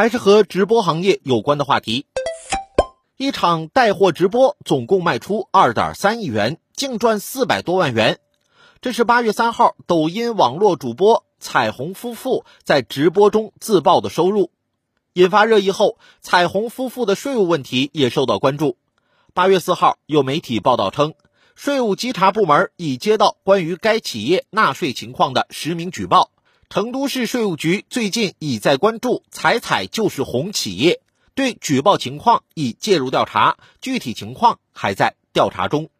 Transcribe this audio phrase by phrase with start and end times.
[0.00, 2.06] 还是和直播行业有关的话题。
[3.18, 8.18] 一场带货直播总共卖出二点三亿元，净赚四百多万元。
[8.80, 14.50] 这是八月三号，抖音网络主播彩虹夫妇在直播中自曝的收入，
[15.12, 18.78] 引发热议后，彩虹夫妇的税务问题也受到关注。
[19.34, 21.12] 八月四号，有媒体报道称，
[21.54, 26.30] 税务稽查部门已接到关于该企业纳税情况的实名举报。
[26.72, 31.00] 成都市税务局最近已在关注“彩彩就是红”企业，
[31.34, 35.90] 对举报情况已介入调查，具体情况还在调查中。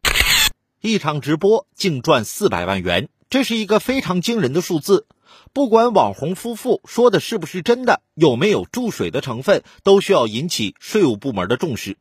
[0.81, 5.09] 一场直播净赚四百万元，这是一个非常惊人的数字。
[5.53, 11.99] 不管网红夫妇说的是不是真的，有没有注水的成分，都需要引起税务部门的重视。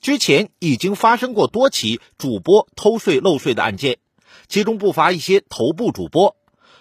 [0.00, 3.98] 之前已经发生过多起主播偷税漏税的案件，
[4.48, 6.34] 其中不乏一些头部主播。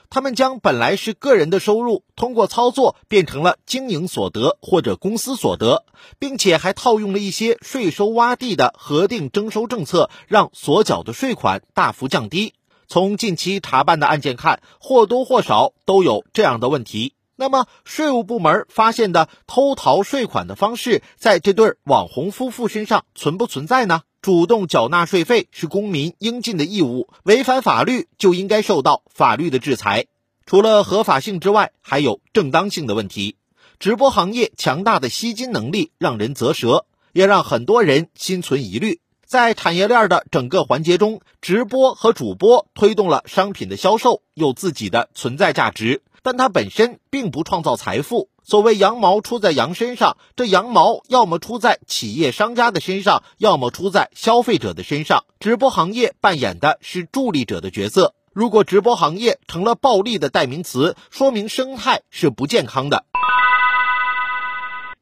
[0.10, 5.86] 他们将本来是个人的收入，通过操作变成了经营所得或者公司所得，
[6.18, 12.54] 并且还套用了一些税收洼地的核定征收政策，让所缴的税款大幅降低。
[12.88, 17.14] 从近期查办的案件看，或多或少都有这样的问题。
[17.36, 24.02] 那么，税务部门发现的偷逃税款的方式，在这对网红夫妇身上存不存在呢？
[24.22, 30.08] 主动缴纳税费是公民应尽的义务，违反法律就应该受到法律的制裁。
[30.46, 33.38] 除了合法性之外，还有正当性的问题。
[33.80, 39.00] 直播行业强大的吸金能力让人啧舌，也让很多人心存疑虑。
[39.26, 48.28] 在产业链的整个环节中，直播和主播推动了商品的销售，有自己的存在价值，但它本身并不创造财富。
[48.50, 55.26] 所谓羊毛出在羊身上，这羊毛要么出在企业商家的身上，要么出在消费者的身上。
[55.40, 58.16] 直播行业扮演的是助力者的角色。
[58.34, 63.06] 如果直播行业成了暴利的代名词，说明生态是不健康的。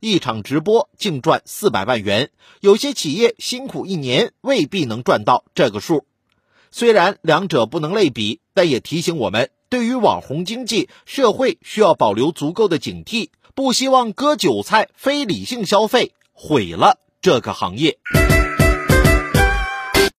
[0.01, 6.03] 一场直播净赚四百万元，有些企业辛苦一年未必能赚到这个数。
[6.69, 9.51] 虽然两者不能类比，但也提醒我们。
[9.69, 17.97] 对于网红经济，社会需要保留足够的警惕，不希望割韭菜、非理性消费毁了这个行业。